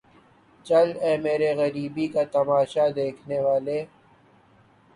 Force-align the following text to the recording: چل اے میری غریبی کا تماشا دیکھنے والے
چل 0.65 0.87
اے 1.03 1.11
میری 1.23 1.49
غریبی 1.59 2.05
کا 2.13 2.23
تماشا 2.33 2.85
دیکھنے 2.95 3.37
والے 3.45 3.77